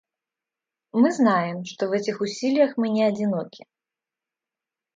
[0.93, 3.67] Мы знаем, что в этих усилиях мы не одиноки.